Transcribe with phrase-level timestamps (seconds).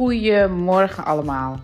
[0.00, 1.60] Goedemorgen allemaal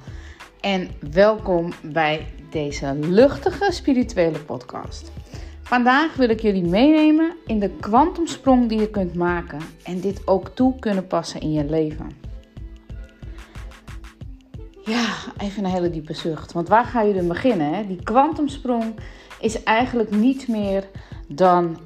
[0.60, 5.12] en welkom bij deze luchtige spirituele podcast.
[5.62, 10.48] Vandaag wil ik jullie meenemen in de kwantumsprong die je kunt maken en dit ook
[10.48, 12.10] toe kunnen passen in je leven.
[14.84, 16.52] Ja, even een hele diepe zucht.
[16.52, 17.74] Want waar ga je dan beginnen?
[17.74, 17.86] Hè?
[17.86, 18.94] Die kwantumsprong
[19.40, 20.88] is eigenlijk niet meer
[21.28, 21.78] dan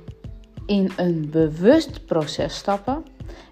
[0.66, 3.04] in een bewust proces stappen.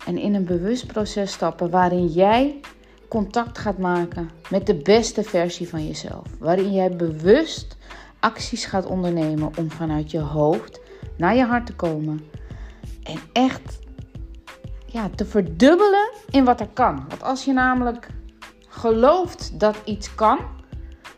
[0.07, 2.61] En in een bewust proces stappen waarin jij
[3.09, 6.27] contact gaat maken met de beste versie van jezelf.
[6.39, 7.77] Waarin jij bewust
[8.21, 10.81] acties gaat ondernemen om vanuit je hoofd
[11.17, 12.31] naar je hart te komen.
[13.03, 13.79] En echt
[14.87, 17.05] ja, te verdubbelen in wat er kan.
[17.09, 18.09] Want als je namelijk
[18.69, 20.39] gelooft dat iets kan,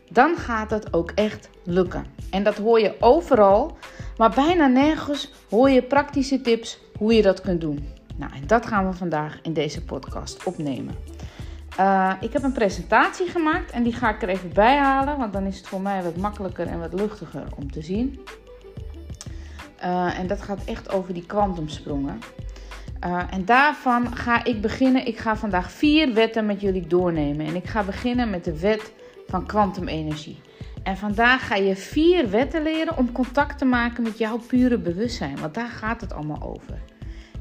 [0.09, 2.05] dan gaat het ook echt lukken.
[2.29, 3.77] En dat hoor je overal,
[4.17, 7.87] maar bijna nergens hoor je praktische tips hoe je dat kunt doen.
[8.15, 10.95] Nou, en dat gaan we vandaag in deze podcast opnemen.
[11.81, 15.33] Uh, ik heb een presentatie gemaakt en die ga ik er even bij halen, want
[15.33, 18.19] dan is het voor mij wat makkelijker en wat luchtiger om te zien.
[19.83, 22.19] Uh, en dat gaat echt over die kwantumsprongen.
[23.05, 25.07] Uh, en daarvan ga ik beginnen.
[25.07, 27.45] Ik ga vandaag vier wetten met jullie doornemen.
[27.45, 28.93] En ik ga beginnen met de wet
[29.27, 30.41] van kwantumenergie.
[30.83, 35.39] En vandaag ga je vier wetten leren om contact te maken met jouw pure bewustzijn.
[35.39, 36.81] Want daar gaat het allemaal over.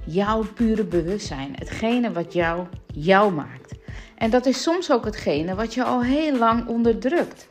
[0.05, 1.53] Jouw pure bewustzijn.
[1.55, 3.80] Hetgene wat jou jou maakt.
[4.21, 7.47] En dat is soms ook hetgene wat je al heel lang onderdrukt.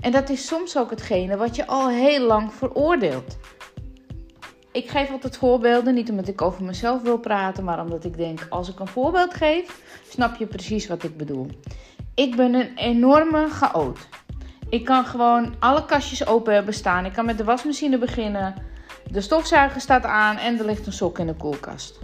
[0.00, 3.38] En dat is soms ook hetgene wat je al heel lang veroordeelt.
[4.72, 8.46] Ik geef altijd voorbeelden, niet omdat ik over mezelf wil praten, maar omdat ik denk,
[8.50, 11.46] als ik een voorbeeld geef, snap je precies wat ik bedoel.
[12.14, 14.08] Ik ben een enorme chaot.
[14.68, 17.04] Ik kan gewoon alle kastjes open hebben staan.
[17.04, 18.54] Ik kan met de wasmachine beginnen.
[19.10, 21.98] De stofzuiger staat aan en er ligt een sok in de koelkast.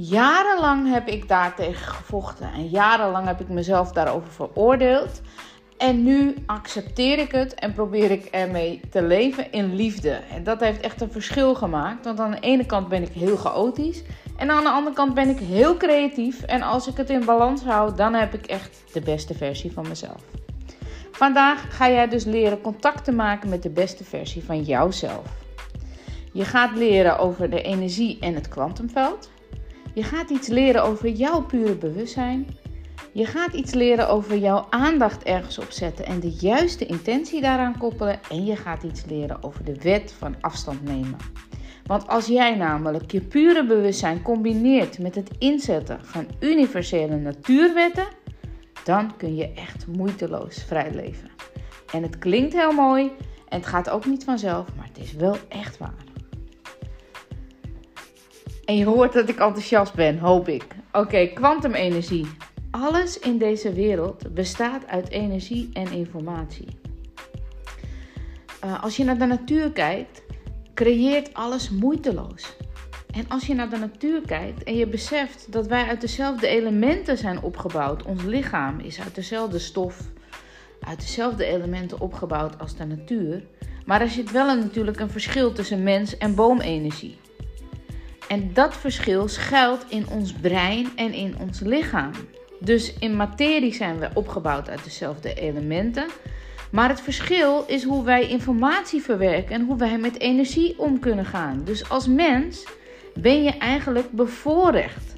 [0.00, 5.20] Jarenlang heb ik daartegen gevochten en jarenlang heb ik mezelf daarover veroordeeld.
[5.78, 10.10] En nu accepteer ik het en probeer ik ermee te leven in liefde.
[10.10, 12.04] En dat heeft echt een verschil gemaakt.
[12.04, 14.02] Want aan de ene kant ben ik heel chaotisch.
[14.36, 16.42] En aan de andere kant ben ik heel creatief.
[16.42, 19.88] En als ik het in balans hou, dan heb ik echt de beste versie van
[19.88, 20.22] mezelf.
[21.10, 25.26] Vandaag ga jij dus leren contact te maken met de beste versie van jouzelf.
[26.32, 29.30] Je gaat leren over de energie en het kwantumveld.
[29.98, 32.46] Je gaat iets leren over jouw pure bewustzijn.
[33.12, 38.20] Je gaat iets leren over jouw aandacht ergens opzetten en de juiste intentie daaraan koppelen.
[38.30, 41.16] En je gaat iets leren over de wet van afstand nemen.
[41.86, 48.06] Want als jij namelijk je pure bewustzijn combineert met het inzetten van universele natuurwetten,
[48.84, 51.30] dan kun je echt moeiteloos vrij leven.
[51.92, 53.10] En het klinkt heel mooi
[53.48, 56.07] en het gaat ook niet vanzelf, maar het is wel echt waar.
[58.68, 60.66] En je hoort dat ik enthousiast ben, hoop ik.
[60.92, 62.26] Oké, kwantumenergie.
[62.70, 66.68] Alles in deze wereld bestaat uit energie en informatie.
[68.64, 70.22] Uh, als je naar de natuur kijkt,
[70.74, 72.56] creëert alles moeiteloos.
[73.14, 77.18] En als je naar de natuur kijkt en je beseft dat wij uit dezelfde elementen
[77.18, 80.00] zijn opgebouwd, ons lichaam is uit dezelfde stof,
[80.80, 83.42] uit dezelfde elementen opgebouwd als de natuur,
[83.84, 87.18] maar er zit wel een, natuurlijk een verschil tussen mens en boomenergie.
[88.28, 92.10] En dat verschil schuilt in ons brein en in ons lichaam.
[92.60, 96.06] Dus in materie zijn we opgebouwd uit dezelfde elementen.
[96.70, 101.24] Maar het verschil is hoe wij informatie verwerken en hoe wij met energie om kunnen
[101.24, 101.64] gaan.
[101.64, 102.66] Dus als mens
[103.14, 105.14] ben je eigenlijk bevoorrecht.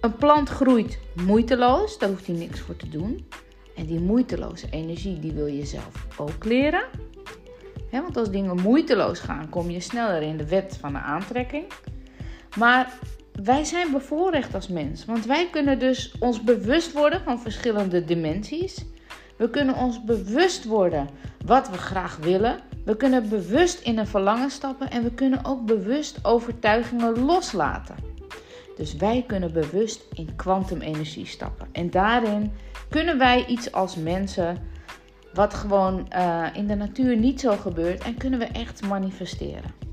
[0.00, 3.26] Een plant groeit moeiteloos, daar hoeft hij niks voor te doen.
[3.76, 6.84] En die moeiteloze energie, die wil je zelf ook leren.
[7.90, 11.64] want als dingen moeiteloos gaan, kom je sneller in de wet van de aantrekking.
[12.58, 12.92] Maar
[13.42, 18.84] wij zijn bevoorrecht als mens, want wij kunnen dus ons bewust worden van verschillende dimensies.
[19.36, 21.08] We kunnen ons bewust worden
[21.44, 22.60] wat we graag willen.
[22.84, 27.96] We kunnen bewust in een verlangen stappen en we kunnen ook bewust overtuigingen loslaten.
[28.76, 31.68] Dus wij kunnen bewust in kwantumenergie stappen.
[31.72, 32.52] En daarin
[32.88, 34.58] kunnen wij iets als mensen,
[35.34, 39.85] wat gewoon uh, in de natuur niet zo gebeurt, en kunnen we echt manifesteren.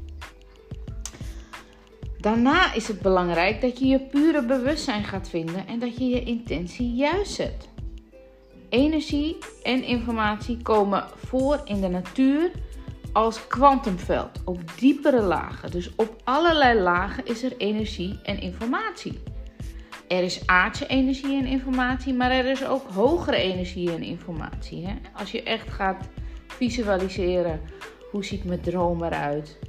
[2.24, 6.24] Daarna is het belangrijk dat je je pure bewustzijn gaat vinden en dat je je
[6.24, 7.70] intentie juist zet.
[8.70, 12.52] Energie en informatie komen voor in de natuur
[13.14, 15.72] als kwantumveld op diepere lagen.
[15.72, 19.20] Dus op allerlei lagen is er energie en informatie.
[20.08, 24.86] Er is aardse energie en informatie, maar er is ook hogere energie en informatie.
[24.86, 24.94] Hè?
[25.14, 26.08] Als je echt gaat
[26.48, 27.62] visualiseren,
[28.12, 29.60] hoe ziet mijn droom eruit?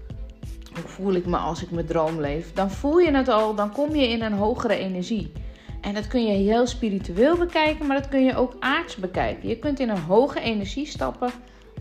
[0.75, 2.53] Hoe voel ik me als ik mijn droom leef?
[2.53, 5.33] Dan voel je het al, dan kom je in een hogere energie.
[5.81, 9.49] En dat kun je heel spiritueel bekijken, maar dat kun je ook aards bekijken.
[9.49, 11.31] Je kunt in een hoge energie stappen.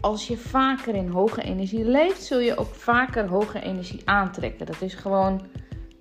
[0.01, 4.65] Als je vaker in hoge energie leeft, zul je ook vaker hoge energie aantrekken.
[4.65, 5.41] Dat is gewoon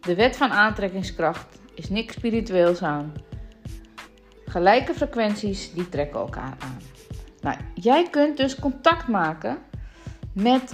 [0.01, 1.61] de wet van aantrekkingskracht.
[1.75, 3.13] Is niks spiritueels aan.
[4.47, 6.79] Gelijke frequenties die trekken elkaar aan.
[7.41, 9.59] Nou, jij kunt dus contact maken
[10.33, 10.73] met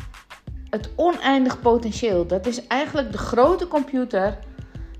[0.70, 2.26] het oneindig potentieel.
[2.26, 4.38] Dat is eigenlijk de grote computer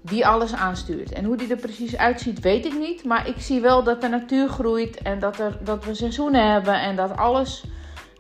[0.03, 1.13] die alles aanstuurt.
[1.13, 3.05] En hoe die er precies uitziet, weet ik niet.
[3.05, 6.81] Maar ik zie wel dat de natuur groeit en dat, er, dat we seizoenen hebben
[6.81, 7.65] en dat alles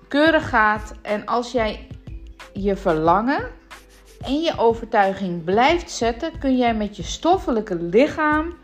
[0.08, 0.94] keurig gaat.
[1.02, 1.86] En als jij
[2.52, 3.50] je verlangen
[4.20, 8.54] en je overtuiging blijft zetten, kun jij met je stoffelijke lichaam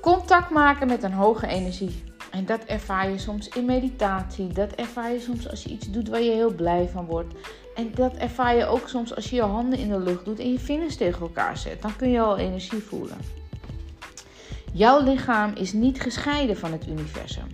[0.00, 2.04] contact maken met een hoge energie.
[2.30, 4.46] En dat ervaar je soms in meditatie.
[4.46, 7.34] Dat ervaar je soms als je iets doet waar je heel blij van wordt.
[7.78, 10.52] En dat ervaar je ook soms als je je handen in de lucht doet en
[10.52, 11.82] je vingers tegen elkaar zet.
[11.82, 13.16] Dan kun je al energie voelen.
[14.72, 17.46] Jouw lichaam is niet gescheiden van het universum.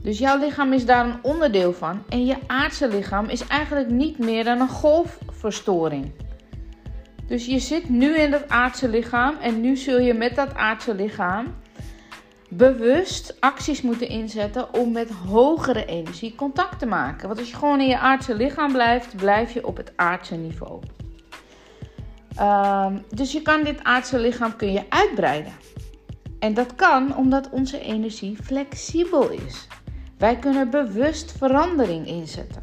[0.00, 2.02] Dus jouw lichaam is daar een onderdeel van.
[2.08, 6.12] En je aardse lichaam is eigenlijk niet meer dan een golfverstoring.
[7.26, 10.94] Dus je zit nu in dat aardse lichaam en nu zul je met dat aardse
[10.94, 11.54] lichaam
[12.48, 17.26] bewust acties moeten inzetten om met hogere energie contact te maken.
[17.26, 20.80] Want als je gewoon in je aardse lichaam blijft, blijf je op het aardse niveau.
[22.40, 25.52] Um, dus je kan dit aardse lichaam kun je uitbreiden.
[26.38, 29.66] En dat kan omdat onze energie flexibel is.
[30.18, 32.62] Wij kunnen bewust verandering inzetten.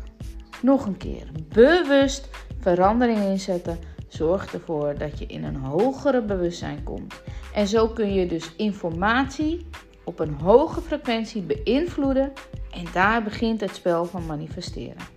[0.61, 2.29] Nog een keer, bewust
[2.59, 3.79] verandering inzetten
[4.15, 7.21] zorgt ervoor dat je in een hogere bewustzijn komt.
[7.53, 9.67] En zo kun je dus informatie
[10.03, 12.31] op een hoge frequentie beïnvloeden
[12.71, 15.13] en daar begint het spel van manifesteren.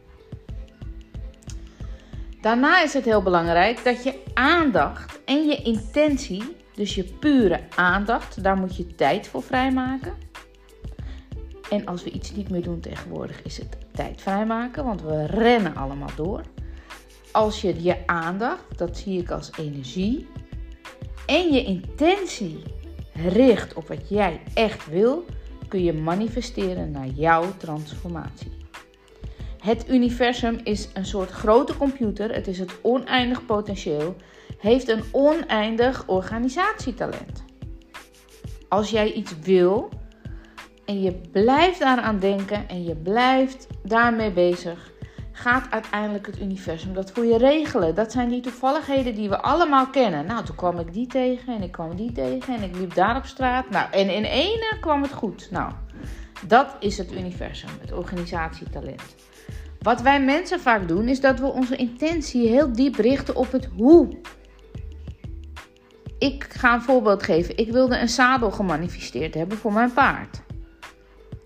[2.41, 8.43] Daarna is het heel belangrijk dat je aandacht en je intentie, dus je pure aandacht,
[8.43, 10.13] daar moet je tijd voor vrijmaken.
[11.71, 15.77] En als we iets niet meer doen tegenwoordig, is het tijd vrijmaken, want we rennen
[15.77, 16.43] allemaal door.
[17.39, 20.27] Als je je aandacht, dat zie ik als energie,
[21.27, 22.63] en je intentie
[23.13, 25.25] richt op wat jij echt wil,
[25.69, 28.57] kun je manifesteren naar jouw transformatie.
[29.59, 34.17] Het universum is een soort grote computer, het is het oneindig potentieel,
[34.59, 37.45] heeft een oneindig organisatietalent.
[38.69, 39.89] Als jij iets wil
[40.85, 44.97] en je blijft daaraan denken en je blijft daarmee bezig,
[45.39, 47.95] gaat uiteindelijk het universum dat voor je regelen.
[47.95, 50.27] Dat zijn die toevalligheden die we allemaal kennen.
[50.27, 53.17] Nou, toen kwam ik die tegen en ik kwam die tegen en ik liep daar
[53.17, 53.71] op straat.
[53.71, 55.49] Nou, en in ene kwam het goed.
[55.51, 55.73] Nou,
[56.47, 59.15] dat is het universum, het organisatietalent.
[59.79, 63.69] Wat wij mensen vaak doen, is dat we onze intentie heel diep richten op het
[63.77, 64.09] hoe.
[66.19, 67.57] Ik ga een voorbeeld geven.
[67.57, 70.41] Ik wilde een zadel gemanifesteerd hebben voor mijn paard.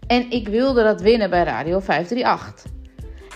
[0.06, 2.72] En ik wilde dat winnen bij Radio 538.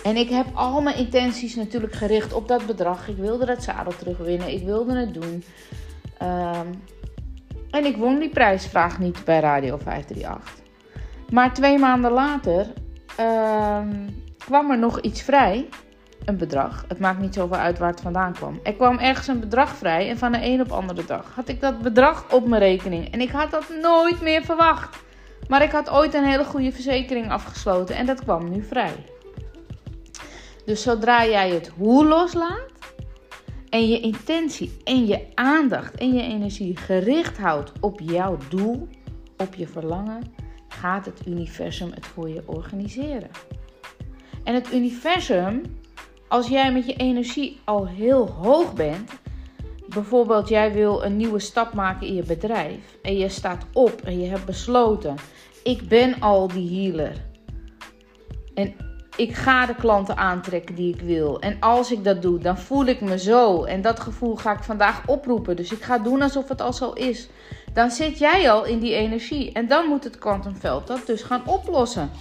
[0.07, 3.07] En ik heb al mijn intenties natuurlijk gericht op dat bedrag.
[3.07, 4.53] Ik wilde dat zadel terugwinnen.
[4.53, 5.43] Ik wilde het doen.
[6.21, 6.81] Um,
[7.71, 10.63] en ik won die prijsvraag niet bij Radio 538.
[11.31, 12.67] Maar twee maanden later
[13.19, 15.67] um, kwam er nog iets vrij.
[16.25, 16.85] Een bedrag.
[16.87, 18.59] Het maakt niet zoveel uit waar het vandaan kwam.
[18.63, 20.09] Er kwam ergens een bedrag vrij.
[20.09, 23.11] En van de een op andere dag had ik dat bedrag op mijn rekening.
[23.11, 24.97] En ik had dat nooit meer verwacht.
[25.47, 27.95] Maar ik had ooit een hele goede verzekering afgesloten.
[27.95, 28.93] En dat kwam nu vrij.
[30.67, 32.71] Dus zodra jij het hoe loslaat
[33.69, 38.87] en je intentie en je aandacht en je energie gericht houdt op jouw doel,
[39.37, 40.33] op je verlangen,
[40.67, 43.29] gaat het universum het voor je organiseren.
[44.43, 45.61] En het universum,
[46.27, 49.11] als jij met je energie al heel hoog bent,
[49.87, 54.19] bijvoorbeeld jij wil een nieuwe stap maken in je bedrijf en je staat op en
[54.19, 55.15] je hebt besloten,
[55.63, 57.25] ik ben al die healer.
[58.53, 58.86] En
[59.17, 61.39] ik ga de klanten aantrekken die ik wil.
[61.39, 63.63] En als ik dat doe, dan voel ik me zo.
[63.63, 65.55] En dat gevoel ga ik vandaag oproepen.
[65.55, 67.29] Dus ik ga doen alsof het al zo is.
[67.73, 69.51] Dan zit jij al in die energie.
[69.51, 72.11] En dan moet het kwantumveld dat dus gaan oplossen.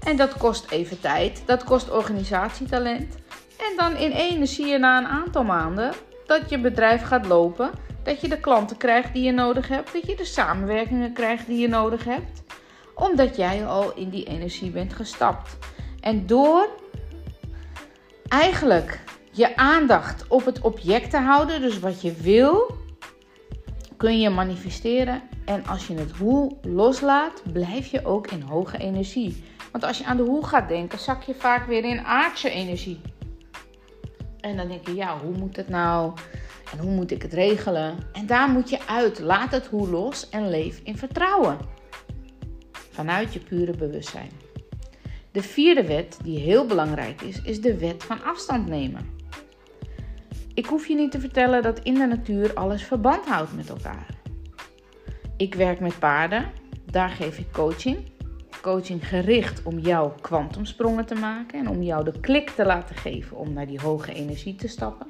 [0.00, 1.42] En dat kost even tijd.
[1.44, 3.14] Dat kost organisatietalent.
[3.56, 5.92] En dan in ene zie je na een aantal maanden
[6.26, 7.70] dat je bedrijf gaat lopen.
[8.02, 9.92] Dat je de klanten krijgt die je nodig hebt.
[9.92, 12.42] Dat je de samenwerkingen krijgt die je nodig hebt.
[12.94, 15.56] Omdat jij al in die energie bent gestapt.
[16.06, 16.68] En door
[18.28, 22.76] eigenlijk je aandacht op het object te houden, dus wat je wil,
[23.96, 25.22] kun je manifesteren.
[25.44, 29.44] En als je het hoe loslaat, blijf je ook in hoge energie.
[29.72, 33.00] Want als je aan de hoe gaat denken, zak je vaak weer in aardse energie.
[34.40, 36.12] En dan denk je, ja, hoe moet het nou?
[36.72, 37.98] En hoe moet ik het regelen?
[38.12, 39.18] En daar moet je uit.
[39.18, 41.58] Laat het hoe los en leef in vertrouwen.
[42.90, 44.45] Vanuit je pure bewustzijn.
[45.36, 49.10] De vierde wet, die heel belangrijk is, is de wet van afstand nemen.
[50.54, 54.06] Ik hoef je niet te vertellen dat in de natuur alles verband houdt met elkaar.
[55.36, 56.50] Ik werk met paarden,
[56.90, 57.98] daar geef ik coaching.
[58.62, 63.36] Coaching gericht om jou kwantumsprongen te maken en om jou de klik te laten geven
[63.36, 65.06] om naar die hoge energie te stappen.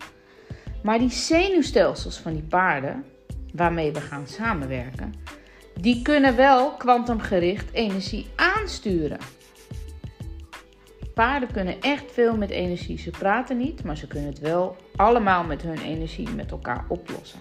[0.83, 3.05] Maar die zenuwstelsels van die paarden,
[3.53, 5.15] waarmee we gaan samenwerken,
[5.81, 9.36] die kunnen wel kwantumgericht energie aansturen.
[11.17, 12.99] Paarden kunnen echt veel met energie.
[12.99, 17.41] Ze praten niet, maar ze kunnen het wel allemaal met hun energie met elkaar oplossen.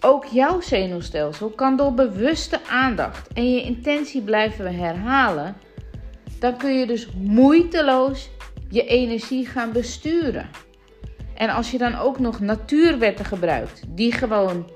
[0.00, 5.56] Ook jouw zenuwstelsel kan door bewuste aandacht en je intentie blijven herhalen,
[6.38, 8.30] dan kun je dus moeiteloos
[8.68, 10.48] je energie gaan besturen.
[11.34, 14.70] En als je dan ook nog natuurwetten gebruikt, die gewoon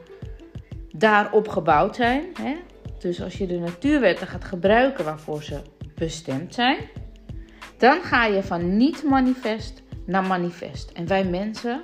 [0.97, 2.55] daarop gebouwd zijn, hè?
[2.99, 5.61] dus als je de natuurwetten gaat gebruiken waarvoor ze
[5.95, 6.77] bestemd zijn,
[7.83, 10.91] dan ga je van niet-manifest naar manifest.
[10.91, 11.83] En wij mensen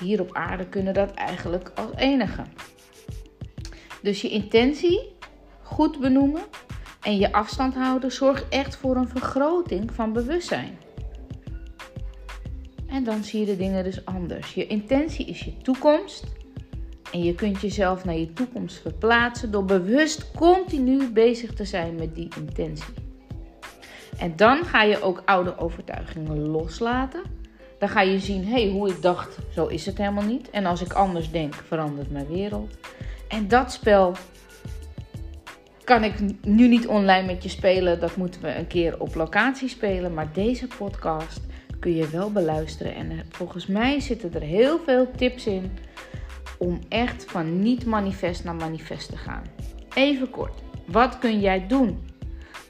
[0.00, 2.42] hier op aarde kunnen dat eigenlijk als enige.
[4.02, 5.16] Dus je intentie
[5.62, 6.42] goed benoemen
[7.00, 10.78] en je afstand houden zorgt echt voor een vergroting van bewustzijn.
[12.86, 14.54] En dan zie je de dingen dus anders.
[14.54, 16.24] Je intentie is je toekomst.
[17.12, 22.14] En je kunt jezelf naar je toekomst verplaatsen door bewust continu bezig te zijn met
[22.14, 23.09] die intentie.
[24.20, 27.22] En dan ga je ook oude overtuigingen loslaten.
[27.78, 30.50] Dan ga je zien, hé, hey, hoe ik dacht, zo is het helemaal niet.
[30.50, 32.76] En als ik anders denk, verandert mijn wereld.
[33.28, 34.14] En dat spel
[35.84, 38.00] kan ik nu niet online met je spelen.
[38.00, 40.14] Dat moeten we een keer op locatie spelen.
[40.14, 41.40] Maar deze podcast
[41.78, 42.94] kun je wel beluisteren.
[42.94, 45.72] En volgens mij zitten er heel veel tips in
[46.58, 49.42] om echt van niet manifest naar manifest te gaan.
[49.94, 52.09] Even kort, wat kun jij doen?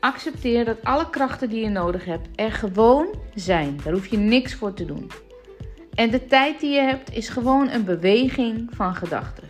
[0.00, 3.80] Accepteer dat alle krachten die je nodig hebt er gewoon zijn.
[3.84, 5.10] Daar hoef je niks voor te doen.
[5.94, 9.44] En de tijd die je hebt is gewoon een beweging van gedachten.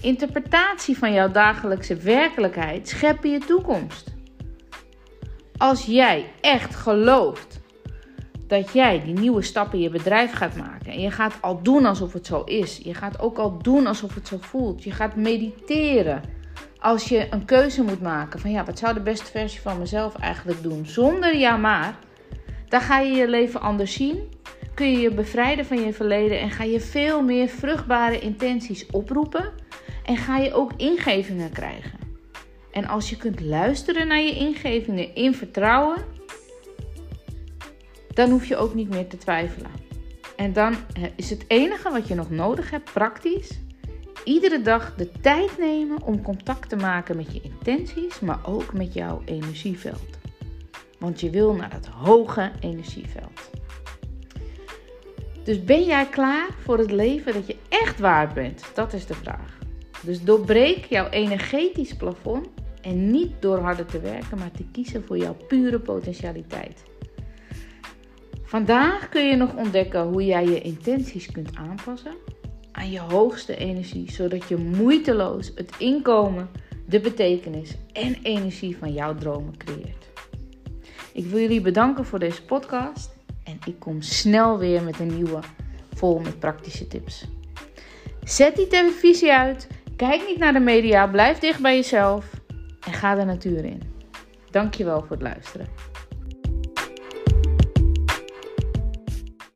[0.00, 4.14] Interpretatie van jouw dagelijkse werkelijkheid scheppen je toekomst.
[5.56, 7.60] Als jij echt gelooft
[8.46, 11.86] dat jij die nieuwe stappen in je bedrijf gaat maken en je gaat al doen
[11.86, 15.16] alsof het zo is, je gaat ook al doen alsof het zo voelt, je gaat
[15.16, 16.22] mediteren
[16.80, 20.14] als je een keuze moet maken van ja, wat zou de beste versie van mezelf
[20.14, 21.98] eigenlijk doen zonder ja maar,
[22.68, 24.28] dan ga je je leven anders zien.
[24.74, 29.52] Kun je je bevrijden van je verleden en ga je veel meer vruchtbare intenties oproepen
[30.04, 31.98] en ga je ook ingevingen krijgen.
[32.70, 36.04] En als je kunt luisteren naar je ingevingen in vertrouwen,
[38.14, 39.70] dan hoef je ook niet meer te twijfelen.
[40.36, 40.74] En dan
[41.16, 43.58] is het enige wat je nog nodig hebt, praktisch,
[44.24, 48.94] iedere dag de tijd nemen om contact te maken met je intenties, maar ook met
[48.94, 50.18] jouw energieveld.
[50.98, 53.50] Want je wil naar het hoge energieveld.
[55.44, 58.64] Dus ben jij klaar voor het leven dat je echt waard bent?
[58.74, 59.58] Dat is de vraag.
[60.02, 62.48] Dus doorbreek jouw energetisch plafond
[62.82, 66.82] en niet door harder te werken, maar te kiezen voor jouw pure potentialiteit.
[68.42, 72.14] Vandaag kun je nog ontdekken hoe jij je intenties kunt aanpassen
[72.80, 76.50] aan je hoogste energie, zodat je moeiteloos het inkomen,
[76.86, 80.08] de betekenis en energie van jouw dromen creëert.
[81.12, 85.40] Ik wil jullie bedanken voor deze podcast en ik kom snel weer met een nieuwe
[85.94, 87.24] vol met praktische tips.
[88.22, 92.30] Zet die televisie uit, kijk niet naar de media, blijf dicht bij jezelf
[92.86, 93.82] en ga de natuur in.
[94.50, 95.89] Dankjewel voor het luisteren.